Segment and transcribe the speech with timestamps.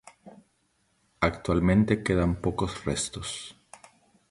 [1.19, 3.55] Actualmente quedan pocos restos.